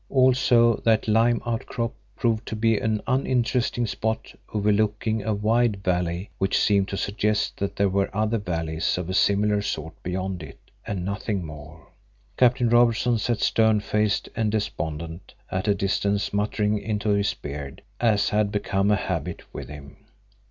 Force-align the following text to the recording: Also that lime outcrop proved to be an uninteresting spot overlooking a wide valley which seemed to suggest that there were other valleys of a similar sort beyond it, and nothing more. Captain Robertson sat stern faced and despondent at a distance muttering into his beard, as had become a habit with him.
Also 0.09 0.77
that 0.83 1.07
lime 1.07 1.39
outcrop 1.45 1.93
proved 2.17 2.47
to 2.47 2.55
be 2.55 2.75
an 2.75 3.01
uninteresting 3.05 3.85
spot 3.85 4.33
overlooking 4.51 5.21
a 5.21 5.31
wide 5.31 5.83
valley 5.83 6.31
which 6.39 6.57
seemed 6.57 6.87
to 6.87 6.97
suggest 6.97 7.57
that 7.57 7.75
there 7.75 7.87
were 7.87 8.09
other 8.11 8.39
valleys 8.39 8.97
of 8.97 9.11
a 9.11 9.13
similar 9.13 9.61
sort 9.61 9.93
beyond 10.01 10.41
it, 10.41 10.57
and 10.87 11.05
nothing 11.05 11.45
more. 11.45 11.89
Captain 12.35 12.67
Robertson 12.69 13.19
sat 13.19 13.41
stern 13.41 13.79
faced 13.79 14.27
and 14.35 14.51
despondent 14.51 15.35
at 15.51 15.67
a 15.67 15.75
distance 15.75 16.33
muttering 16.33 16.79
into 16.79 17.09
his 17.09 17.35
beard, 17.35 17.83
as 17.99 18.29
had 18.29 18.51
become 18.51 18.89
a 18.89 18.95
habit 18.95 19.43
with 19.53 19.69
him. 19.69 19.97